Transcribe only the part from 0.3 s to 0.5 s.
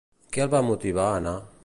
Què el